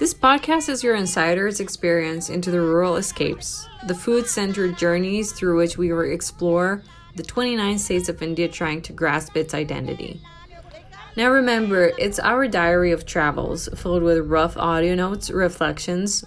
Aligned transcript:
This 0.00 0.14
podcast 0.14 0.70
is 0.70 0.82
your 0.82 0.94
insider's 0.94 1.60
experience 1.60 2.30
into 2.30 2.50
the 2.50 2.62
rural 2.62 2.96
escapes, 2.96 3.68
the 3.86 3.94
food 3.94 4.26
centered 4.26 4.78
journeys 4.78 5.30
through 5.30 5.58
which 5.58 5.76
we 5.76 5.92
will 5.92 6.10
explore 6.10 6.82
the 7.16 7.22
29 7.22 7.78
states 7.78 8.08
of 8.08 8.22
India 8.22 8.48
trying 8.48 8.80
to 8.80 8.94
grasp 8.94 9.36
its 9.36 9.52
identity. 9.52 10.22
Now 11.18 11.28
remember, 11.28 11.92
it's 11.98 12.18
our 12.18 12.48
diary 12.48 12.92
of 12.92 13.04
travels 13.04 13.68
filled 13.76 14.02
with 14.02 14.26
rough 14.26 14.56
audio 14.56 14.94
notes, 14.94 15.30
reflections, 15.30 16.24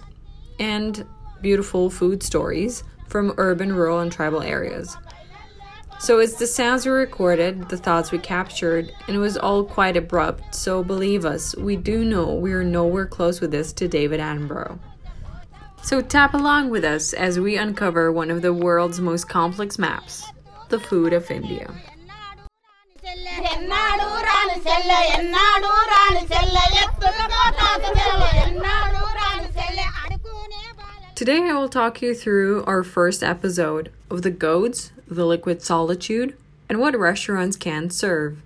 and 0.60 1.04
beautiful 1.42 1.90
food 1.90 2.22
stories 2.22 2.84
from 3.08 3.34
urban, 3.38 3.72
rural, 3.72 3.98
and 3.98 4.12
tribal 4.12 4.42
areas. 4.42 4.96
So 6.00 6.18
it's 6.18 6.34
the 6.34 6.46
sounds 6.46 6.84
we 6.84 6.92
recorded, 6.92 7.68
the 7.68 7.78
thoughts 7.78 8.12
we 8.12 8.18
captured, 8.18 8.92
and 9.06 9.16
it 9.16 9.20
was 9.20 9.38
all 9.38 9.64
quite 9.64 9.96
abrupt. 9.96 10.54
So 10.54 10.84
believe 10.84 11.24
us, 11.24 11.56
we 11.56 11.76
do 11.76 12.04
know 12.04 12.34
we 12.34 12.52
are 12.52 12.64
nowhere 12.64 13.06
close 13.06 13.40
with 13.40 13.50
this 13.50 13.72
to 13.74 13.88
David 13.88 14.20
Attenborough. 14.20 14.78
So 15.82 16.00
tap 16.00 16.34
along 16.34 16.70
with 16.70 16.84
us 16.84 17.12
as 17.12 17.38
we 17.40 17.56
uncover 17.56 18.12
one 18.12 18.30
of 18.30 18.42
the 18.42 18.52
world's 18.52 19.00
most 19.00 19.28
complex 19.28 19.78
maps, 19.78 20.24
the 20.68 20.80
food 20.80 21.12
of 21.12 21.30
India. 21.30 21.72
Today 31.24 31.48
I 31.48 31.54
will 31.54 31.70
talk 31.70 32.02
you 32.02 32.14
through 32.14 32.64
our 32.66 32.82
first 32.82 33.22
episode 33.22 33.90
of 34.10 34.20
the 34.20 34.30
Gouds, 34.30 34.92
the 35.08 35.24
liquid 35.24 35.62
solitude, 35.62 36.36
and 36.68 36.78
what 36.78 36.98
restaurants 36.98 37.56
can 37.56 37.88
serve. 37.88 38.42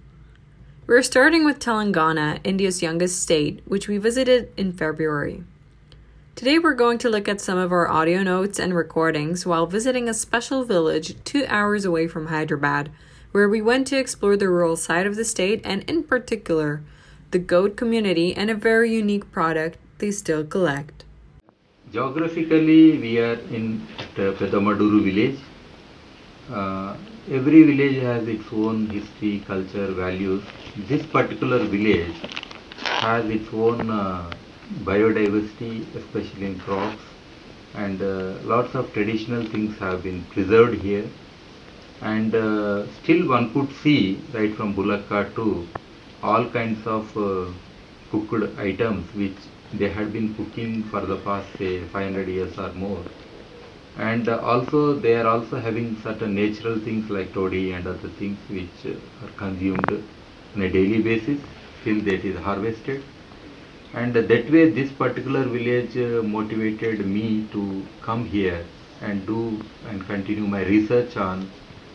We're 0.86 1.02
starting 1.02 1.44
with 1.44 1.58
Telangana, 1.58 2.38
India's 2.44 2.80
youngest 2.80 3.20
state, 3.20 3.62
which 3.64 3.88
we 3.88 3.98
visited 3.98 4.52
in 4.56 4.72
February. 4.72 5.42
Today 6.36 6.60
we're 6.60 6.74
going 6.74 6.98
to 6.98 7.10
look 7.10 7.26
at 7.26 7.40
some 7.40 7.58
of 7.58 7.72
our 7.72 7.90
audio 7.90 8.22
notes 8.22 8.60
and 8.60 8.72
recordings 8.72 9.44
while 9.44 9.66
visiting 9.66 10.08
a 10.08 10.14
special 10.14 10.62
village 10.62 11.16
two 11.24 11.46
hours 11.48 11.84
away 11.84 12.06
from 12.06 12.28
Hyderabad, 12.28 12.92
where 13.32 13.48
we 13.48 13.60
went 13.60 13.88
to 13.88 13.98
explore 13.98 14.36
the 14.36 14.48
rural 14.48 14.76
side 14.76 15.04
of 15.04 15.16
the 15.16 15.24
state 15.24 15.60
and, 15.64 15.82
in 15.90 16.04
particular, 16.04 16.84
the 17.32 17.40
Goud 17.40 17.76
community 17.76 18.36
and 18.36 18.48
a 18.48 18.54
very 18.54 18.94
unique 18.94 19.32
product 19.32 19.78
they 19.98 20.12
still 20.12 20.44
collect. 20.44 20.97
Geographically, 21.92 22.98
we 22.98 23.18
are 23.18 23.38
in 23.58 23.86
the 24.14 24.32
Pedamaduru 24.38 25.02
village. 25.04 25.38
Uh, 26.52 26.94
every 27.30 27.62
village 27.62 28.02
has 28.02 28.28
its 28.28 28.44
own 28.52 28.88
history, 28.90 29.42
culture, 29.46 29.86
values. 29.92 30.42
This 30.86 31.06
particular 31.06 31.58
village 31.60 32.14
has 32.82 33.24
its 33.30 33.48
own 33.54 33.90
uh, 33.90 34.30
biodiversity, 34.82 35.86
especially 35.96 36.46
in 36.46 36.58
crops, 36.58 37.00
and 37.74 38.02
uh, 38.02 38.34
lots 38.42 38.74
of 38.74 38.92
traditional 38.92 39.46
things 39.46 39.78
have 39.78 40.02
been 40.02 40.24
preserved 40.24 40.82
here. 40.82 41.08
And 42.02 42.34
uh, 42.34 42.86
still, 43.02 43.28
one 43.28 43.50
could 43.54 43.74
see 43.76 44.20
right 44.34 44.54
from 44.54 44.74
Bulakka 44.74 45.34
to 45.36 45.66
all 46.22 46.50
kinds 46.50 46.86
of 46.86 47.16
uh, 47.16 47.50
cooked 48.10 48.58
items 48.58 49.06
which 49.14 49.36
they 49.72 49.88
had 49.90 50.12
been 50.12 50.34
cooking 50.34 50.84
for 50.84 51.06
the 51.06 51.18
past 51.18 51.56
say 51.56 51.86
500 51.88 52.28
years 52.28 52.58
or 52.58 52.72
more. 52.74 53.08
And 53.96 54.28
uh, 54.28 54.38
also 54.40 54.98
they 55.00 55.14
are 55.16 55.26
also 55.26 55.60
having 55.60 55.96
certain 55.96 56.34
natural 56.34 56.80
things 56.80 57.10
like 57.10 57.34
toddy 57.34 57.72
and 57.72 57.86
other 57.86 58.10
things 58.10 58.48
which 58.48 58.86
uh, 58.86 59.00
are 59.20 59.32
consumed 59.32 59.90
on 59.92 60.62
a 60.62 60.70
daily 60.72 61.02
basis 61.02 61.42
till 61.82 62.02
that 62.04 62.24
is 62.24 62.38
harvested. 62.38 63.12
And 63.92 64.14
that 64.14 64.50
way 64.50 64.70
this 64.70 64.92
particular 64.92 65.44
village 65.48 65.96
uh, 65.96 66.22
motivated 66.22 67.06
me 67.06 67.48
to 67.48 67.92
come 68.00 68.24
here 68.24 68.70
and 69.00 69.26
do 69.26 69.70
and 69.82 70.06
continue 70.06 70.46
my 70.46 70.64
research 70.64 71.16
on 71.16 71.54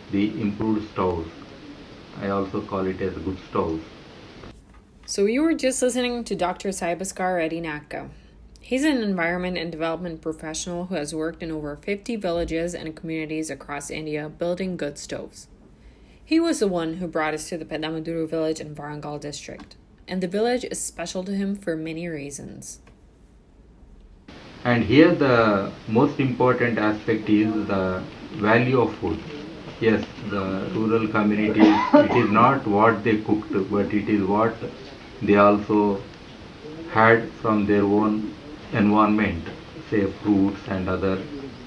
the 0.09 0.39
improved 0.41 0.87
stoves 0.89 1.31
i 2.13 2.29
also 2.29 2.65
call 2.65 2.87
it 2.87 3.01
as 3.01 3.17
good 3.27 3.39
stoves 3.39 3.85
So 5.05 5.25
you 5.25 5.41
were 5.41 5.53
just 5.53 5.81
listening 5.81 6.23
to 6.23 6.33
Dr. 6.33 6.69
Saibaskar 6.69 7.35
Reddy 7.35 7.59
Nakka. 7.59 8.09
He's 8.61 8.85
an 8.85 9.03
environment 9.03 9.57
and 9.57 9.69
development 9.69 10.21
professional 10.21 10.85
who 10.85 10.95
has 10.95 11.13
worked 11.13 11.43
in 11.43 11.51
over 11.51 11.75
50 11.75 12.15
villages 12.15 12.73
and 12.73 12.95
communities 12.95 13.49
across 13.49 13.89
India 13.89 14.29
building 14.29 14.77
good 14.77 14.97
stoves. 14.97 15.49
He 16.23 16.39
was 16.39 16.59
the 16.59 16.69
one 16.69 16.95
who 16.95 17.07
brought 17.07 17.33
us 17.33 17.49
to 17.49 17.57
the 17.57 17.65
Pedamaduru 17.65 18.29
village 18.29 18.61
in 18.61 18.75
Warangal 18.75 19.19
district, 19.19 19.75
and 20.07 20.23
the 20.23 20.29
village 20.29 20.63
is 20.63 20.79
special 20.81 21.21
to 21.25 21.35
him 21.35 21.57
for 21.57 21.75
many 21.75 22.07
reasons. 22.07 22.79
And 24.63 24.85
here 24.85 25.13
the 25.13 25.69
most 25.89 26.21
important 26.21 26.79
aspect 26.79 27.27
is 27.27 27.51
the 27.67 28.01
value 28.35 28.79
of 28.79 28.95
food. 28.95 29.19
Yes, 29.81 30.05
the 30.29 30.69
rural 30.73 31.09
communities, 31.09 31.75
it 31.93 32.15
is 32.15 32.31
not 32.31 32.65
what 32.65 33.03
they 33.03 33.17
cooked, 33.17 33.51
but 33.69 33.93
it 33.93 34.07
is 34.07 34.23
what 34.23 34.55
they 35.27 35.35
also 35.35 36.01
had 36.91 37.29
from 37.41 37.65
their 37.65 37.83
own 37.83 38.35
environment, 38.71 39.47
say 39.89 40.05
fruits 40.21 40.61
and 40.67 40.89
other 40.89 41.17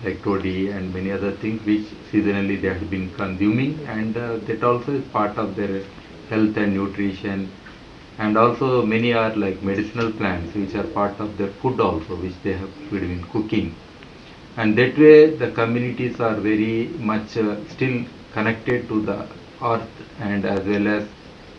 like 0.05 0.23
toddy 0.23 0.69
and 0.71 0.93
many 0.95 1.11
other 1.11 1.33
things 1.33 1.65
which 1.67 1.87
seasonally 2.11 2.61
they 2.61 2.69
have 2.69 2.91
been 2.91 3.11
consuming. 3.15 3.85
And 3.87 4.17
uh, 4.17 4.37
that 4.47 4.63
also 4.63 4.93
is 4.99 5.05
part 5.09 5.37
of 5.39 5.57
their 5.57 5.83
health 6.29 6.57
and 6.57 6.75
nutrition. 6.75 7.51
And 8.19 8.37
also 8.39 8.85
many 8.85 9.13
are 9.13 9.35
like 9.37 9.63
medicinal 9.63 10.13
plants 10.13 10.55
which 10.55 10.75
are 10.75 10.85
part 10.85 11.21
of 11.21 11.37
their 11.39 11.51
food 11.63 11.81
also 11.81 12.17
which 12.17 12.35
they 12.43 12.53
have 12.55 12.71
been 12.91 13.25
cooking. 13.33 13.75
And 14.57 14.77
that 14.79 14.99
way 14.99 15.37
the 15.37 15.51
communities 15.53 16.21
are 16.21 16.35
very 16.35 16.89
much 16.99 17.37
uh, 17.37 17.57
still 17.69 18.05
connected 18.33 18.89
to 18.89 19.03
the 19.03 19.27
earth 19.63 19.89
and 20.21 20.45
as 20.45 20.65
well 20.67 20.89
as 20.89 21.09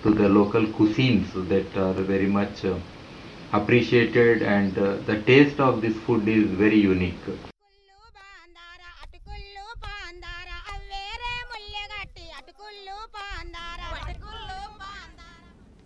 to 0.07 0.13
the 0.13 0.29
local 0.29 0.65
cuisines 0.67 1.33
that 1.49 1.75
are 1.75 1.91
very 1.91 2.27
much 2.27 2.63
uh, 2.63 2.75
appreciated 3.51 4.41
and 4.41 4.77
uh, 4.77 4.95
the 5.05 5.21
taste 5.23 5.59
of 5.59 5.81
this 5.81 5.97
food 6.05 6.25
is 6.29 6.49
very 6.51 6.79
unique. 6.79 7.25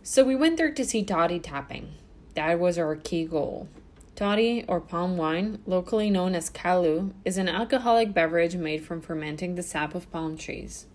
So 0.03 0.23
we 0.23 0.35
went 0.35 0.57
there 0.57 0.71
to 0.71 0.85
see 0.85 1.03
toddy 1.03 1.39
tapping. 1.39 1.93
That 2.35 2.59
was 2.59 2.77
our 2.77 2.95
key 2.97 3.25
goal. 3.25 3.69
Toddy, 4.15 4.65
or 4.67 4.79
palm 4.81 5.17
wine, 5.17 5.59
locally 5.65 6.11
known 6.11 6.35
as 6.35 6.51
kalu, 6.51 7.11
is 7.25 7.37
an 7.37 7.49
alcoholic 7.49 8.13
beverage 8.13 8.55
made 8.55 8.83
from 8.85 9.01
fermenting 9.01 9.55
the 9.55 9.63
sap 9.63 9.95
of 9.95 10.11
palm 10.11 10.37
trees. 10.37 10.85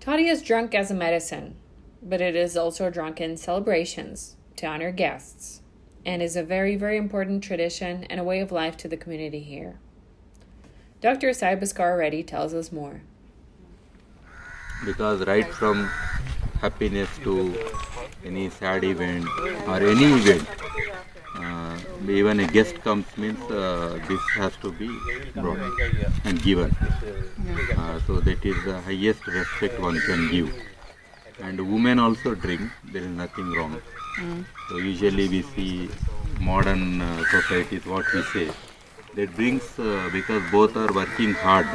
Toddy 0.00 0.28
is 0.28 0.42
drunk 0.42 0.74
as 0.74 0.90
a 0.90 0.94
medicine, 0.94 1.54
but 2.02 2.20
it 2.20 2.36
is 2.36 2.56
also 2.56 2.90
drunk 2.90 3.20
in 3.20 3.36
celebrations 3.36 4.36
to 4.56 4.66
honor 4.66 4.92
guests, 4.92 5.62
and 6.04 6.22
is 6.22 6.36
a 6.36 6.42
very, 6.42 6.76
very 6.76 6.96
important 6.96 7.42
tradition 7.44 8.04
and 8.04 8.20
a 8.20 8.24
way 8.24 8.40
of 8.40 8.52
life 8.52 8.76
to 8.78 8.88
the 8.88 8.96
community 8.96 9.40
here. 9.40 9.78
Dr. 11.00 11.30
Saibaskar 11.30 11.98
Reddy 11.98 12.22
tells 12.22 12.54
us 12.54 12.72
more. 12.72 13.02
because 14.84 15.26
right 15.26 15.46
from 15.46 15.88
happiness 16.60 17.08
to 17.24 17.54
any 18.24 18.48
sad 18.50 18.84
event 18.84 19.26
or 19.66 19.76
any 19.76 20.04
event 20.04 20.46
uh, 21.36 21.78
even 22.08 22.40
a 22.40 22.46
guest 22.46 22.74
comes 22.82 23.06
means 23.16 23.40
uh, 23.50 23.98
this 24.08 24.20
has 24.34 24.56
to 24.56 24.72
be 24.72 24.88
brought 25.34 25.58
and 26.24 26.42
given 26.42 26.70
uh, 27.76 28.00
so 28.06 28.20
that 28.20 28.44
is 28.44 28.64
the 28.64 28.80
highest 28.82 29.26
respect 29.26 29.78
one 29.80 29.98
can 30.06 30.30
give 30.30 30.52
and 31.40 31.60
women 31.72 31.98
also 31.98 32.34
drink. 32.34 32.70
There 32.92 33.02
is 33.02 33.08
nothing 33.08 33.52
wrong. 33.52 33.80
So 34.68 34.78
usually 34.78 35.28
we 35.28 35.42
see 35.42 35.88
modern 36.40 37.00
uh, 37.00 37.24
societies 37.30 37.86
what 37.86 38.04
we 38.12 38.22
say. 38.22 38.50
That 39.14 39.34
brings 39.36 39.78
uh, 39.78 40.08
because 40.12 40.42
both 40.50 40.76
are 40.76 40.92
working 40.92 41.34
hard. 41.34 41.66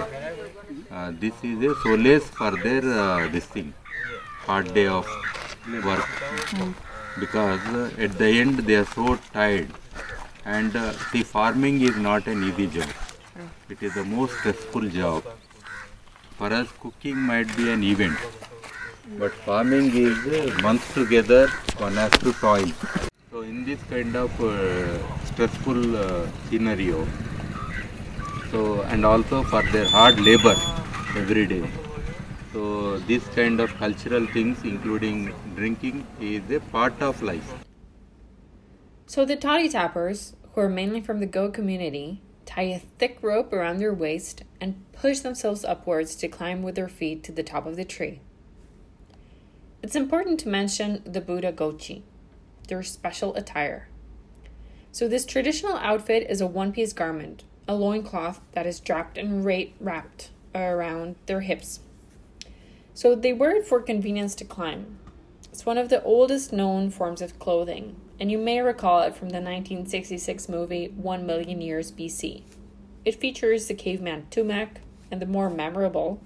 Uh, 0.92 1.12
this 1.19 1.33
is 1.44 1.63
a 1.63 1.75
solace 1.81 2.25
for 2.30 2.51
their 2.51 2.83
uh, 2.83 3.27
this 3.30 3.45
thing. 3.45 3.74
Hard 4.45 4.74
day 4.74 4.88
of 4.88 5.07
work. 5.86 6.07
Because 7.19 7.62
uh, 7.68 7.89
at 7.98 8.18
the 8.18 8.27
end 8.27 8.59
they 8.59 8.75
are 8.75 8.86
so 8.86 9.18
tired. 9.31 9.69
And 10.45 10.75
uh, 10.75 10.92
see 11.12 11.24
farming 11.24 11.81
is 11.81 11.95
not 11.95 12.27
an 12.27 12.44
easy 12.44 12.68
job. 12.68 12.89
It 13.69 13.81
is 13.81 13.94
the 13.94 14.04
most 14.04 14.33
stressful 14.39 14.89
job. 14.89 15.24
For 16.38 16.51
us 16.51 16.68
cooking 16.81 17.16
might 17.16 17.56
be 17.56 17.71
an 17.71 17.83
event 17.83 18.18
but 19.20 19.32
farming 19.46 19.92
is 19.94 20.62
months 20.62 20.94
together 20.94 21.48
one 21.78 21.94
has 21.94 22.12
to 22.12 22.34
toil. 22.34 22.72
So 23.32 23.42
in 23.42 23.66
this 23.66 23.82
kind 23.90 24.16
of 24.16 24.32
uh, 24.42 25.26
stressful 25.26 25.98
uh, 25.98 26.28
scenario 26.50 27.08
so 28.52 28.82
and 28.84 29.06
also 29.06 29.44
for 29.44 29.62
their 29.72 29.86
hard 29.86 30.20
labor 30.22 30.56
every 31.18 31.48
day. 31.48 31.70
So 32.54 33.00
this 33.00 33.28
kind 33.30 33.60
of 33.60 33.74
cultural 33.76 34.26
things 34.28 34.64
including 34.64 35.34
drinking 35.56 36.06
is 36.22 36.50
a 36.52 36.60
part 36.60 37.02
of 37.02 37.22
life. 37.22 37.54
So 39.08 39.26
the 39.26 39.36
toddy 39.36 39.70
tappers, 39.70 40.36
who 40.54 40.62
are 40.62 40.70
mainly 40.70 41.02
from 41.02 41.20
the 41.20 41.26
Goud 41.26 41.54
community, 41.54 42.22
tie 42.46 42.64
a 42.64 42.80
thick 42.80 43.18
rope 43.22 43.52
around 43.52 43.80
their 43.80 43.94
waist 43.94 44.44
and 44.62 44.86
push 44.94 45.20
themselves 45.20 45.66
upwards 45.66 46.16
to 46.16 46.28
climb 46.28 46.64
with 46.64 46.76
their 46.76 46.88
feet 46.88 47.24
to 47.24 47.32
the 47.32 47.44
top 47.44 47.66
of 47.66 47.76
the 47.76 47.86
tree. 47.86 48.22
It's 49.83 49.97
important 49.97 50.39
to 50.39 50.47
mention 50.47 51.03
the 51.06 51.19
Buddha 51.19 51.51
Gochi, 51.51 52.03
their 52.69 52.81
special 52.83 53.35
attire. 53.35 53.89
So 54.94 55.09
this 55.09 55.25
traditional 55.25 55.75
outfit 55.75 56.25
is 56.30 56.39
a 56.39 56.47
one-piece 56.47 56.94
garment, 56.94 57.44
a 57.68 57.75
loincloth 57.75 58.39
that 58.53 58.65
is 58.65 58.80
draped 58.80 59.18
and 59.18 59.44
ra- 59.44 59.74
wrapped 59.81 60.30
around 60.56 61.18
their 61.25 61.41
hips. 61.41 61.81
So 62.94 63.13
they 63.13 63.33
wear 63.33 63.57
it 63.57 63.68
for 63.68 63.81
convenience 63.81 64.35
to 64.35 64.45
climb. 64.45 65.00
It's 65.51 65.65
one 65.65 65.77
of 65.77 65.89
the 65.89 66.01
oldest 66.03 66.53
known 66.53 66.89
forms 66.89 67.21
of 67.21 67.38
clothing, 67.38 67.97
and 68.21 68.31
you 68.31 68.38
may 68.38 68.62
recall 68.62 69.01
it 69.01 69.15
from 69.15 69.31
the 69.31 69.41
1966 69.41 70.47
movie 70.47 70.94
1 70.95 71.25
Million 71.25 71.59
Years 71.59 71.91
BC. 71.91 72.44
It 73.03 73.19
features 73.19 73.68
the 73.68 73.74
caveman 73.74 74.27
Tumak 74.31 74.77
and 75.12 75.21
the 75.21 75.25
more 75.25 75.50
memorable, 75.50 76.21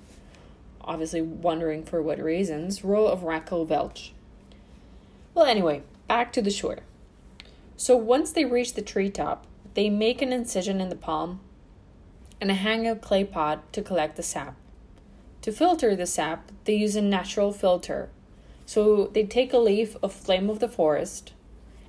obviously 0.88 1.22
wondering 1.22 1.84
for 1.84 2.02
what 2.02 2.20
reasons, 2.20 2.84
role 2.84 3.08
of 3.08 3.24
Raquel 3.24 3.66
Welch. 3.66 4.14
Well, 5.34 5.46
anyway, 5.46 5.84
back 6.08 6.32
to 6.34 6.42
the 6.42 6.50
shore. 6.50 6.80
So 7.76 7.96
once 7.96 8.32
they 8.32 8.46
reach 8.46 8.74
the 8.74 8.82
treetop, 8.82 9.46
they 9.76 9.90
make 9.90 10.22
an 10.22 10.34
incision 10.34 10.82
in 10.82 10.90
the 10.90 10.96
palm 10.96 11.42
and 12.42 12.52
hang 12.52 12.88
a 12.88 12.96
clay 12.96 13.24
pot 13.24 13.72
to 13.74 13.84
collect 13.84 14.16
the 14.16 14.24
sap. 14.24 14.56
To 15.44 15.52
filter 15.52 15.96
the 15.96 16.08
sap, 16.08 16.52
they 16.64 16.74
use 16.74 16.96
a 16.96 17.02
natural 17.02 17.52
filter. 17.52 18.10
So 18.66 19.08
they 19.08 19.24
take 19.24 19.54
a 19.54 19.60
leaf 19.60 19.96
of 20.02 20.12
flame 20.12 20.50
of 20.50 20.60
the 20.60 20.68
forest 20.68 21.34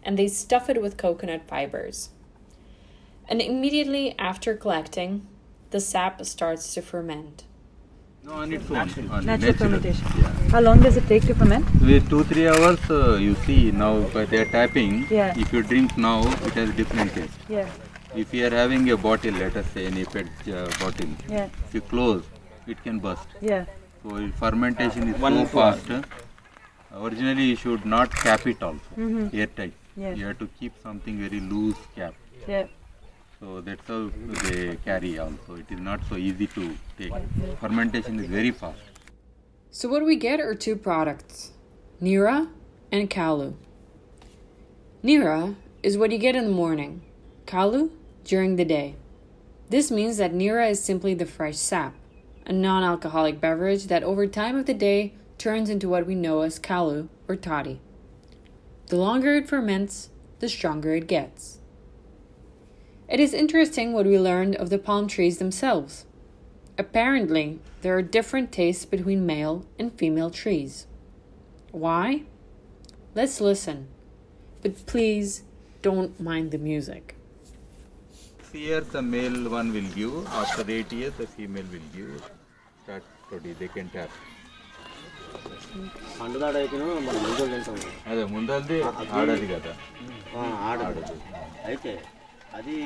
and 0.03 0.19
they 0.19 0.29
stuff 0.29 0.69
it 0.69 0.81
with 0.83 0.97
coconut 0.97 1.49
fibers. 1.49 2.11
And 3.29 3.43
immediately 3.43 4.15
after 4.19 4.55
collecting, 4.55 5.27
the 5.71 5.81
sap 5.81 6.25
starts 6.25 6.73
to 6.75 6.83
ferment. 6.83 7.45
No 8.29 8.35
on 8.43 8.53
its 8.53 8.71
own 8.71 9.11
on 9.17 9.27
Natural 9.27 9.55
fermentation. 9.61 10.07
yeah 10.23 10.33
How 10.55 10.61
long 10.67 10.81
does 10.87 10.97
it 11.01 11.07
take 11.13 11.25
to 11.29 11.35
ferment? 11.41 11.67
with 11.91 12.09
2 12.11 12.23
3 12.33 12.49
hours 12.53 12.81
uh, 12.91 13.17
you 13.27 13.35
see 13.47 13.59
now 13.83 13.93
by 14.17 14.25
they 14.33 14.41
are 14.45 14.51
tapping 14.57 14.93
Yeah. 15.19 15.43
if 15.45 15.53
you 15.57 15.63
drink 15.73 15.97
now 16.09 16.17
it 16.49 16.55
has 16.61 16.71
different 16.81 17.15
taste 17.19 17.39
Yeah, 17.57 17.69
if 18.25 18.35
you 18.39 18.47
are 18.49 18.55
having 18.63 18.91
a 18.97 18.99
bottle 19.09 19.35
let 19.45 19.57
us 19.63 19.67
say 19.77 19.87
any 19.93 20.05
pet 20.15 20.27
uh, 20.59 20.67
bottle 20.83 21.13
yeah, 21.37 21.49
if 21.67 21.75
you 21.79 21.83
close 21.95 22.23
it 22.75 22.83
can 22.87 22.99
burst 23.09 23.29
yeah. 23.53 23.65
so 24.03 24.17
fermentation 24.45 25.09
is 25.15 25.21
so 25.27 25.45
fast 25.57 25.91
originally 27.09 27.47
you 27.53 27.57
should 27.67 27.85
not 27.97 28.19
cap 28.25 28.47
it 28.55 28.63
also 28.71 28.93
Mhm. 29.07 29.23
airtight 29.43 29.75
Yeah. 30.03 30.15
you 30.19 30.27
have 30.31 30.39
to 30.45 30.49
keep 30.59 30.75
something 30.89 31.17
very 31.27 31.41
loose 31.53 31.81
cap 32.01 32.15
Yeah. 32.55 32.67
So 33.41 33.61
that's 33.61 33.87
how 33.87 34.11
they 34.45 34.77
carry 34.85 35.19
also 35.19 35.57
it 35.57 35.71
is 35.71 35.81
not 35.81 36.01
so 36.09 36.17
easy 36.17 36.47
to 36.47 36.77
take 36.99 37.13
fermentation 37.61 38.19
is 38.21 38.27
very 38.27 38.51
fast 38.51 38.99
So, 39.71 39.89
what 39.89 40.05
we 40.05 40.17
get 40.17 40.41
are 40.41 40.55
two 40.55 40.77
products 40.77 41.53
Nira 42.01 42.49
and 42.91 43.11
Kalu. 43.11 43.55
Nira 45.05 45.57
is 45.83 45.99
what 45.99 46.11
you 46.11 46.19
get 46.19 46.35
in 46.35 46.45
the 46.45 46.51
morning, 46.51 47.03
Kalu 47.47 47.91
during 48.25 48.57
the 48.57 48.65
day. 48.65 48.97
This 49.69 49.91
means 49.91 50.17
that 50.17 50.33
Nira 50.33 50.71
is 50.71 50.83
simply 50.83 51.13
the 51.15 51.27
fresh 51.27 51.57
sap, 51.57 51.95
a 52.47 52.53
non 52.53 52.83
alcoholic 52.83 53.41
beverage 53.41 53.85
that 53.89 54.03
over 54.03 54.27
time 54.27 54.57
of 54.57 54.67
the 54.67 54.75
day 54.75 55.15
turns 55.37 55.69
into 55.69 55.89
what 55.89 56.07
we 56.07 56.15
know 56.15 56.41
as 56.41 56.59
Kalu 56.59 57.09
or 57.29 57.37
toddy. 57.37 57.81
The 58.87 58.97
longer 58.97 59.35
it 59.35 59.49
ferments, 59.49 60.09
the 60.41 60.49
stronger 60.49 60.95
it 60.95 61.07
gets. 61.07 61.58
It 63.10 63.20
is 63.20 63.34
interesting 63.36 63.94
what 63.94 64.06
we 64.06 64.18
learned 64.20 64.56
of 64.56 64.70
the 64.70 64.80
palm 64.80 65.08
trees 65.08 65.38
themselves. 65.38 66.06
Apparently, 66.78 67.46
there 67.82 67.96
are 67.96 68.02
different 68.12 68.52
tastes 68.52 68.86
between 68.86 69.26
male 69.28 69.56
and 69.78 69.94
female 69.94 70.32
trees. 70.32 70.88
Why? 71.74 72.24
Let's 73.16 73.40
listen. 73.42 73.88
But 74.62 74.86
please 74.88 75.44
don't 75.82 76.20
mind 76.22 76.52
the 76.52 76.58
music. 76.60 77.16
Six 78.14 78.54
years 78.56 78.88
the 78.90 79.02
male 79.04 79.50
one 79.50 79.72
will 79.72 79.90
give, 79.94 80.16
after 80.34 80.64
eight 80.70 80.92
years 80.94 81.14
the 81.16 81.28
female 81.28 81.66
will 81.72 81.90
give. 81.94 82.16
Start 82.84 83.04
study, 83.22 83.54
they 83.54 83.68
can 83.70 83.90
tap. 83.90 84.10
పండుదాడైతేను 86.20 86.86
మనం 86.88 87.06
ముందు 87.22 87.46
తింటాం 87.52 87.78
అదే 88.10 88.24
ముందల్ది 88.34 88.78
ఆడది 89.20 89.48
కదా 89.48 89.72
ఆ, 90.36 90.42
ఆడదు 90.70 91.02
అయితే 91.70 91.92
అది 92.58 92.78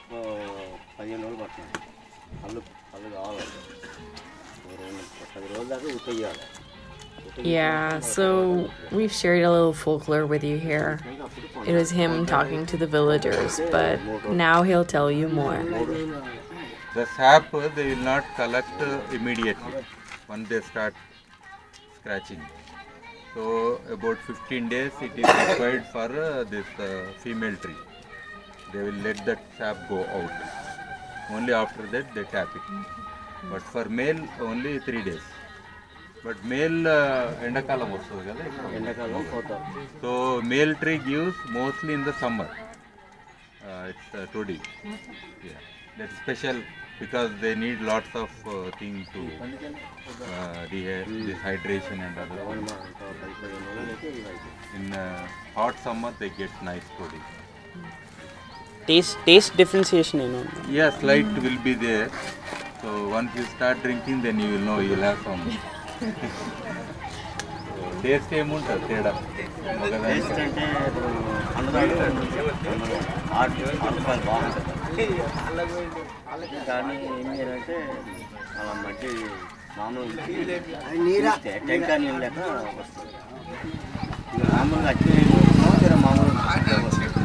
ఒక 0.00 0.12
పదిహేను 0.96 1.22
రోజులు 1.26 1.38
పడుతుంది 1.42 1.78
పళ్ళు 2.42 2.60
పళ్ళు 2.90 3.08
కావాలి 3.16 3.46
ఓ 4.66 4.76
రెండు 4.82 5.02
పది 5.34 5.48
రోజుల 5.54 5.68
దాకా 5.74 5.96
ఉత్తయ్యాలి 6.00 6.44
Yeah, 7.56 8.00
so 8.14 8.24
we've 8.96 9.12
shared 9.18 9.42
a 9.48 9.50
little 9.54 9.76
folklore 9.82 10.24
with 10.32 10.44
you 10.48 10.56
here. 10.64 10.90
It 11.70 11.74
was 11.78 11.90
him 12.00 12.12
talking 12.32 12.62
to 12.72 12.76
the 12.82 12.88
villagers, 12.94 13.54
but 13.74 13.94
now 14.44 14.56
he'll 14.68 14.88
tell 14.96 15.08
you 15.20 15.28
more. 15.40 15.60
The 16.96 17.06
sap 17.14 17.46
uh, 17.54 17.62
they 17.76 17.86
will 17.90 18.04
not 18.12 18.24
collect 18.40 18.82
uh, 18.88 18.90
immediately 19.18 19.72
once 20.28 20.48
they 20.48 20.60
start 20.72 20.94
scratching. 21.98 22.42
So 23.33 23.79
about 23.91 24.17
15 24.17 24.69
days 24.69 24.91
it 25.01 25.11
is 25.17 25.27
required 25.49 25.85
for 25.91 26.07
uh, 26.21 26.43
this 26.43 26.65
uh, 26.79 27.05
female 27.17 27.55
tree. 27.57 27.75
They 28.73 28.81
will 28.81 29.01
let 29.07 29.23
the 29.25 29.37
sap 29.57 29.77
go 29.87 29.99
out. 30.05 30.31
Only 31.31 31.53
after 31.53 31.85
that 31.87 32.13
they 32.15 32.23
tap 32.23 32.49
it. 32.55 32.61
But 33.51 33.61
for 33.61 33.85
male 33.85 34.21
only 34.39 34.79
3 34.79 35.03
days. 35.03 35.21
But 36.23 36.43
male 36.43 36.79
endacalam 37.47 37.91
also, 37.91 38.15
right? 38.27 39.77
So 40.01 40.41
male 40.41 40.75
tree 40.75 40.97
gives 40.97 41.35
mostly 41.49 41.93
in 41.93 42.03
the 42.03 42.13
summer. 42.13 42.49
Uh, 43.65 43.91
it's 43.91 44.15
uh, 44.15 44.25
2D. 44.33 44.59
Yeah. 45.43 45.51
That's 45.97 46.15
special 46.23 46.61
because 47.00 47.30
they 47.44 47.54
need 47.64 47.78
lots 47.92 48.12
of 48.14 48.30
uh, 48.46 48.54
things 48.80 49.06
to 49.14 49.22
uh, 50.26 50.60
reha- 50.72 51.06
this 51.26 51.38
hydration 51.46 51.98
and 52.06 52.14
other 52.24 52.38
things. 52.48 52.70
పది 53.00 53.34
పదిహేను 53.40 53.66
రోజులు 53.68 53.90
అయితే 53.94 54.06
ఇవి 54.12 54.22
అవుతాయి. 54.28 54.52
In 54.78 54.86
uh, 55.02 55.22
hot 55.58 55.76
summer 55.86 56.12
they 56.20 56.30
get 56.40 56.54
nice 56.70 56.88
toddy. 56.98 57.22
taste 58.88 59.16
taste 59.26 59.52
differentiation 59.60 60.16
you 60.24 60.30
know 60.34 60.44
Yeah, 60.78 60.90
slight 61.00 61.28
will 61.44 61.60
be 61.68 61.74
there. 61.86 62.06
So 62.82 62.88
once 63.18 63.30
you 63.38 63.44
start 63.54 63.76
drinking, 63.84 64.18
then 64.26 64.38
you 64.44 64.48
will 64.54 64.64
know 64.70 64.78
you'll 64.88 65.06
have 65.10 65.20
some. 65.28 65.44
Taste 68.04 68.32
ఏముంటుంది 68.38 68.86
తేడా 68.88 69.12
taste 70.08 70.38
అంటే 70.44 70.64
ఇప్పుడు 74.88 74.88
పండుదాడు 74.88 75.22
ఆరు 75.40 75.52
ఆరు 75.52 75.70
రూపాయలు 75.70 75.90
బాగుంటుంది 75.90 76.64
కానీ 76.68 76.94
ఏం 77.12 77.28
చేయాలంటే 77.36 77.76
అలా 78.58 78.72
మట్టి 78.84 79.10
మామూలు 79.78 80.10
తీస్తే 81.06 81.52
టెంకాయ 81.68 81.98
నీళ్ళు 82.04 82.20
లెక్క 82.24 82.40
వస్తుంది 82.80 83.12
ఇక 84.34 84.44
మామూలుగా 84.52 84.90
అచ్చి 84.94 85.10
నీళ్ళు 85.12 85.98
మామూలుగా 86.06 86.42
వస్తుంది 86.82 87.22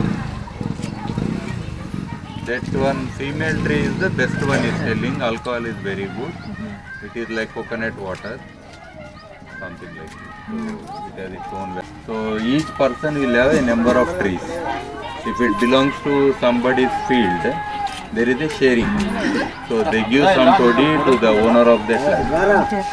That 2.46 2.68
one 2.82 3.02
female 3.18 3.58
tree 3.64 3.82
is 3.82 3.96
the 3.98 4.10
best 4.12 4.40
one 4.44 4.64
is 4.66 4.78
telling. 4.80 5.18
Alcohol 5.22 5.66
is 5.66 5.76
very 5.80 6.08
good. 6.16 6.36
It 7.08 7.16
is 7.16 7.30
like 7.30 7.52
coconut 7.54 7.96
water, 8.00 8.32
something 9.60 9.92
like 9.98 10.14
that. 10.14 10.32
So 10.88 11.04
it 11.10 11.20
has 11.20 11.34
its 11.34 11.52
own. 11.54 11.70
va- 11.76 11.84
So 12.08 12.16
each 12.54 12.72
person 12.74 13.20
will 13.22 13.36
have 13.36 13.54
a 13.54 13.62
number 13.64 13.96
of 13.96 14.10
trees. 14.20 14.48
If 15.27 15.41
it 15.41 15.59
belongs 15.59 15.95
to 16.05 16.35
somebody's 16.35 16.93
field, 17.09 17.43
there 18.13 18.29
is 18.29 18.41
a 18.43 18.49
sharing. 18.51 18.85
So 19.69 19.83
they 19.83 20.05
give 20.11 20.29
some 20.35 20.53
toddy 20.59 21.11
to 21.11 21.19
the 21.19 21.29
owner 21.29 21.71
of 21.71 21.87
that 21.89 22.31
land. 22.31 22.87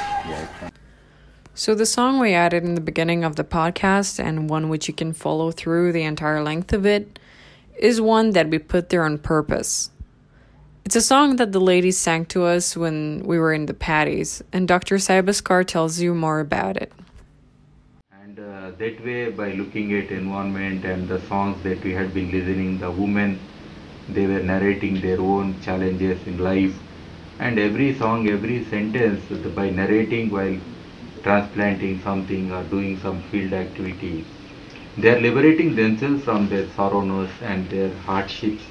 So, 1.54 1.76
the 1.76 1.86
song 1.86 2.20
we 2.20 2.34
added 2.34 2.64
in 2.64 2.76
the 2.76 2.82
beginning 2.82 3.26
of 3.26 3.36
the 3.36 3.44
podcast, 3.44 4.18
and 4.18 4.50
one 4.50 4.70
which 4.70 4.88
you 4.88 4.94
can 4.94 5.12
follow 5.12 5.52
through 5.52 5.92
the 5.92 6.04
entire 6.04 6.42
length 6.42 6.72
of 6.72 6.86
it, 6.86 7.20
is 7.78 8.00
one 8.00 8.32
that 8.32 8.50
we 8.50 8.60
put 8.60 8.88
there 8.88 9.04
on 9.04 9.18
purpose. 9.18 9.92
It's 10.86 10.96
a 10.96 11.02
song 11.02 11.36
that 11.36 11.52
the 11.52 11.60
ladies 11.60 11.98
sang 11.98 12.26
to 12.28 12.46
us 12.46 12.78
when 12.78 13.24
we 13.26 13.38
were 13.38 13.54
in 13.54 13.66
the 13.66 13.74
patties, 13.74 14.42
and 14.54 14.68
Dr. 14.68 14.96
Saibaskar 14.96 15.68
tells 15.68 16.00
you 16.00 16.16
more 16.16 16.40
about 16.40 16.78
it. 16.78 16.94
That 18.82 19.06
way, 19.06 19.30
by 19.30 19.52
looking 19.52 19.94
at 19.94 20.10
environment 20.10 20.86
and 20.86 21.08
the 21.08 21.22
songs 21.28 21.62
that 21.62 21.84
we 21.84 21.94
had 21.94 22.16
been 22.16 22.32
listening, 22.32 22.80
the 22.80 22.90
women, 22.90 23.40
they 24.10 24.26
were 24.26 24.42
narrating 24.42 25.00
their 25.02 25.22
own 25.22 25.62
challenges 25.62 26.26
in 26.26 26.40
life. 26.40 26.74
And 27.38 27.60
every 27.60 27.94
song, 27.94 28.28
every 28.28 28.66
sentence, 28.66 29.22
by 29.56 29.70
narrating 29.70 30.32
while 30.32 30.58
transplanting 31.22 32.02
something 32.02 32.52
or 32.52 32.64
doing 32.64 32.98
some 32.98 33.22
field 33.30 33.54
activities, 33.54 34.26
they 34.98 35.16
are 35.16 35.22
liberating 35.22 35.76
themselves 35.76 36.24
from 36.24 36.50
their 36.50 36.68
sorrows 36.70 37.30
and 37.44 37.70
their 37.70 37.94
hardships. 38.10 38.64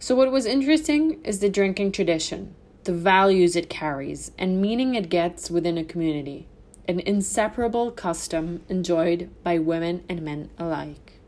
So, 0.00 0.16
what 0.16 0.32
was 0.32 0.44
interesting 0.44 1.22
is 1.22 1.38
the 1.38 1.48
drinking 1.48 1.92
tradition, 1.92 2.56
the 2.82 2.92
values 2.92 3.54
it 3.54 3.70
carries, 3.70 4.32
and 4.36 4.60
meaning 4.60 4.96
it 4.96 5.08
gets 5.08 5.52
within 5.52 5.78
a 5.78 5.84
community, 5.84 6.48
an 6.88 7.00
inseparable 7.00 7.90
custom 7.90 8.62
enjoyed 8.68 9.30
by 9.42 9.58
women 9.58 10.04
and 10.08 10.22
men 10.22 10.50
alike. 10.58 11.20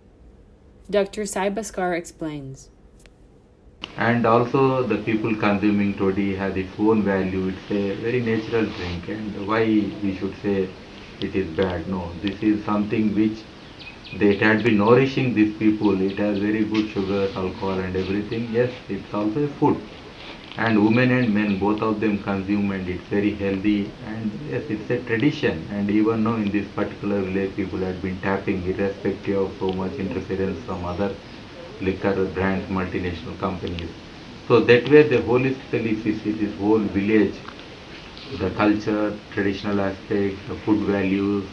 Dr. 0.91 1.23
Saibaskar 1.23 1.97
explains. 1.97 2.71
And 3.97 4.27
also, 4.27 4.83
the 4.83 4.99
people 4.99 5.35
consuming 5.37 5.95
toddy 5.95 6.35
has 6.35 6.57
its 6.57 6.73
own 6.79 7.03
value. 7.03 7.49
It's 7.49 7.71
a 7.71 7.95
very 8.03 8.21
natural 8.21 8.67
drink, 8.67 9.09
and 9.09 9.47
why 9.47 9.65
we 10.03 10.17
should 10.19 10.35
say 10.43 10.69
it 11.21 11.35
is 11.37 11.47
bad? 11.57 11.89
No, 11.89 12.11
this 12.21 12.43
is 12.43 12.65
something 12.65 13.15
which 13.15 13.39
it 14.13 14.41
has 14.43 14.63
been 14.63 14.79
nourishing 14.79 15.35
these 15.35 15.57
people. 15.57 16.01
It 16.01 16.19
has 16.19 16.39
very 16.39 16.65
good 16.65 16.91
sugar, 16.91 17.29
alcohol, 17.37 17.79
and 17.79 17.95
everything. 17.97 18.49
Yes, 18.51 18.73
it's 18.89 19.15
also 19.15 19.45
a 19.45 19.49
food. 19.49 19.81
And 20.57 20.85
women 20.85 21.11
and 21.11 21.35
men, 21.35 21.59
both 21.59 21.83
of 21.83 21.99
them 21.99 22.23
consume, 22.23 22.71
and 22.71 22.89
it's 22.89 23.03
very 23.09 23.35
healthy. 23.35 23.91
And 24.07 24.31
yes, 24.49 24.63
it's 24.69 24.89
a 24.89 25.03
tradition. 25.03 25.67
And 25.73 25.91
even 25.91 26.23
now, 26.23 26.37
in 26.37 26.53
this 26.53 26.67
particular 26.77 27.23
village, 27.23 27.57
people 27.57 27.81
have 27.81 28.01
been 28.01 28.21
tapping, 28.21 28.65
irrespective 28.65 29.37
of 29.37 29.53
so 29.59 29.73
much 29.73 29.95
interference 29.95 30.65
from 30.65 30.85
other 30.85 31.13
liquor 31.81 32.25
brands, 32.27 32.71
multinational 32.71 33.37
companies. 33.41 33.91
So 34.47 34.61
that 34.61 34.89
way, 34.89 35.03
the 35.09 35.17
holistically, 35.17 36.01
see 36.05 36.33
this 36.33 36.57
whole 36.59 36.79
village, 36.79 37.35
the 38.39 38.51
culture, 38.51 39.19
traditional 39.33 39.81
aspects, 39.81 40.39
the 40.47 40.55
food 40.55 40.87
values, 40.87 41.45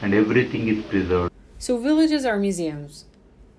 and 0.00 0.14
everything 0.14 0.68
is 0.68 0.82
preserved. 0.86 1.32
So, 1.58 1.76
villages 1.78 2.24
are 2.24 2.38
museums. 2.38 3.04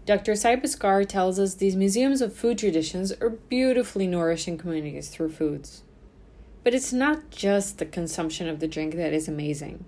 Dr. 0.05 0.33
Saibaskar 0.33 1.07
tells 1.07 1.39
us 1.39 1.53
these 1.53 1.77
museums 1.77 2.21
of 2.21 2.35
food 2.35 2.57
traditions 2.57 3.13
are 3.21 3.29
beautifully 3.29 4.05
nourishing 4.05 4.57
communities 4.57 5.07
through 5.07 5.29
foods. 5.29 5.83
But 6.61 6.73
it's 6.73 6.91
not 6.91 7.29
just 7.29 7.77
the 7.77 7.85
consumption 7.85 8.49
of 8.49 8.59
the 8.59 8.67
drink 8.67 8.95
that 8.95 9.13
is 9.13 9.29
amazing. 9.29 9.85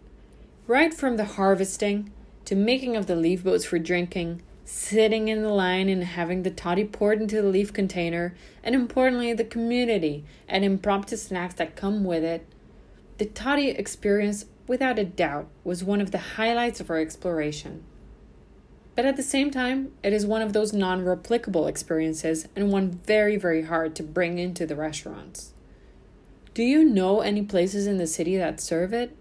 Right 0.67 0.93
from 0.93 1.17
the 1.17 1.25
harvesting 1.25 2.13
to 2.45 2.55
making 2.55 2.95
of 2.95 3.07
the 3.07 3.15
leaf 3.17 3.43
boats 3.43 3.65
for 3.65 3.77
drinking, 3.77 4.41
sitting 4.63 5.27
in 5.27 5.41
the 5.41 5.49
line 5.49 5.89
and 5.89 6.05
having 6.05 6.43
the 6.43 6.49
toddy 6.49 6.85
poured 6.85 7.19
into 7.19 7.41
the 7.41 7.49
leaf 7.49 7.73
container, 7.73 8.33
and 8.63 8.73
importantly, 8.73 9.33
the 9.33 9.43
community 9.43 10.23
and 10.47 10.63
impromptu 10.63 11.17
snacks 11.17 11.55
that 11.55 11.75
come 11.75 12.05
with 12.05 12.23
it, 12.23 12.47
the 13.17 13.25
toddy 13.25 13.69
experience, 13.69 14.45
without 14.65 14.97
a 14.97 15.03
doubt, 15.03 15.47
was 15.65 15.83
one 15.83 15.99
of 15.99 16.11
the 16.11 16.17
highlights 16.17 16.79
of 16.79 16.89
our 16.89 16.99
exploration. 16.99 17.83
But 18.95 19.05
at 19.05 19.17
the 19.17 19.23
same 19.23 19.51
time, 19.51 19.91
it 20.03 20.13
is 20.13 20.25
one 20.25 20.41
of 20.41 20.53
those 20.53 20.71
non 20.71 21.03
replicable 21.03 21.67
experiences 21.67 22.47
and 22.55 22.71
one 22.71 22.91
very, 23.05 23.35
very 23.35 23.63
hard 23.63 23.95
to 23.95 24.03
bring 24.03 24.39
into 24.39 24.65
the 24.65 24.75
restaurants. 24.75 25.53
Do 26.53 26.63
you 26.63 26.85
know 26.85 27.19
any 27.19 27.41
places 27.41 27.85
in 27.85 27.97
the 27.97 28.07
city 28.07 28.37
that 28.37 28.61
serve 28.61 28.93
it? 28.93 29.15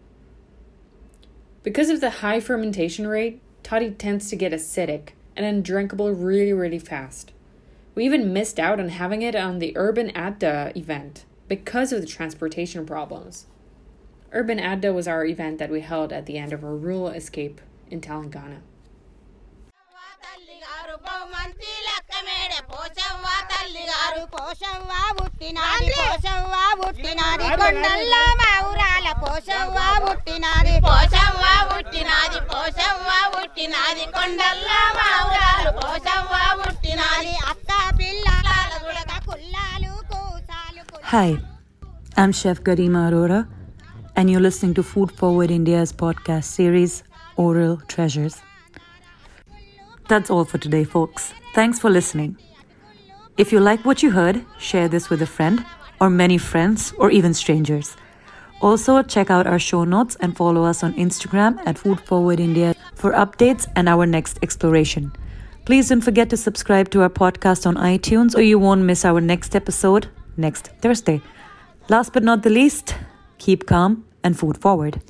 Because 1.65 1.91
of 1.91 2.01
the 2.01 2.11
high 2.11 2.39
fermentation 2.39 3.09
rate, 3.09 3.41
toddy 3.65 3.91
tends 3.91 4.31
to 4.31 4.37
get 4.37 4.53
acidic 4.53 5.11
and 5.37 5.45
undrinkable 5.45 6.13
really, 6.13 6.53
really 6.53 6.79
fast. 6.79 7.33
We 7.97 8.05
even 8.05 8.33
missed 8.33 8.61
out 8.61 8.79
on 8.79 8.91
having 8.91 9.23
it 9.23 9.35
on 9.35 9.59
the 9.59 9.77
Urban 9.77 10.11
Adda 10.11 10.73
event 10.77 11.25
because 11.49 11.93
of 11.93 12.01
the 12.01 12.07
transportation 12.07 12.87
problems. 12.87 13.47
Urban 14.33 14.61
Adda 14.61 14.93
was 14.93 15.09
our 15.09 15.25
event 15.25 15.59
that 15.59 15.71
we 15.71 15.81
held 15.81 16.13
at 16.13 16.27
the 16.27 16.39
end 16.39 16.53
of 16.53 16.63
our 16.63 16.75
rural 16.75 17.09
escape 17.09 17.61
in 17.91 18.01
Telangana. 18.01 18.61
తల్లిగారు 20.94 20.96
బహుమంతి 21.06 21.72
లెక్క 21.86 22.12
May Day 22.26 22.60
Pochavva 22.72 23.26
తల్లిగారు 23.52 24.22
పోషవ్వ 24.34 24.92
పుట్టినాది 25.20 25.88
పోషవ్వ 26.00 26.56
పుట్టినాది 26.82 27.48
కొండల్లో 27.62 28.22
మా 28.42 28.52
ఊరాల 28.68 29.08
పోషవ్వ 29.24 29.78
పుట్టినాది 30.06 30.74
పోషవ్వ 30.88 31.44
పుట్టినాది 31.72 32.40
పోషవ్వ 32.52 33.10
పుట్టినాది 33.36 34.06
కొండల్లా 34.18 34.80
మా 34.98 35.10
ఊరాలు 35.30 35.72
పోషవ్వ 35.80 36.36
పుట్టినాది 36.62 37.34
అత్త 37.52 37.72
పిల్లల 38.02 38.48
గుడక 38.84 39.12
కుల్లాలు 39.30 39.94
కూసాలు 40.12 40.84
కుల్లాలు. 40.92 41.08
Hi, 41.14 41.30
I'm 42.16 42.32
Chef 42.42 42.60
Garima 42.68 43.02
Arora, 43.08 43.40
and 44.18 44.30
you're 44.30 44.46
listening 44.48 44.76
to 44.80 44.84
Food 44.92 45.12
Forward 45.20 45.52
India's 45.52 45.94
podcast 46.04 46.48
series, 46.60 46.94
Oral 47.38 47.76
Treasures. 47.94 48.38
That's 50.09 50.31
all 50.31 50.45
for 50.45 50.59
today, 50.59 50.85
folks. 50.85 51.33
Thanks 51.55 51.79
for 51.79 51.91
listening. 51.91 52.37
If 53.37 53.53
you 53.53 53.61
like 53.61 53.85
what 53.85 54.03
you 54.03 54.11
heard, 54.11 54.45
share 54.59 54.89
this 54.89 55.09
with 55.11 55.23
a 55.23 55.27
friend, 55.27 55.65
or 56.01 56.11
many 56.11 56.39
friends, 56.39 56.93
or 56.99 57.11
even 57.11 57.35
strangers. 57.35 57.97
Also, 58.61 59.03
check 59.03 59.31
out 59.31 59.47
our 59.47 59.59
show 59.59 59.85
notes 59.85 60.17
and 60.21 60.37
follow 60.37 60.65
us 60.65 60.83
on 60.83 60.95
Instagram 60.95 61.59
at 61.67 61.79
Food 61.79 62.01
Forward 62.01 62.39
India 62.39 62.75
for 62.95 63.13
updates 63.13 63.67
and 63.77 63.89
our 63.89 64.07
next 64.07 64.39
exploration. 64.43 65.13
Please 65.65 65.89
don't 65.89 66.03
forget 66.03 66.31
to 66.31 66.37
subscribe 66.37 66.91
to 66.91 67.03
our 67.03 67.11
podcast 67.11 67.67
on 67.67 67.75
iTunes 67.77 68.37
or 68.37 68.43
you 68.43 68.59
won't 68.59 68.83
miss 68.83 69.05
our 69.05 69.21
next 69.21 69.57
episode 69.57 70.09
next 70.37 70.69
Thursday. 70.81 71.23
Last 71.89 72.13
but 72.13 72.23
not 72.23 72.43
the 72.43 72.51
least, 72.51 72.95
keep 73.39 73.67
calm 73.67 74.05
and 74.23 74.39
food 74.39 74.59
forward. 74.59 75.01